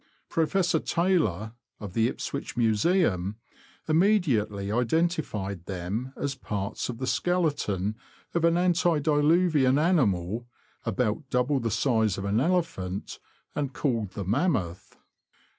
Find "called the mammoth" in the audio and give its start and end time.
13.73-14.97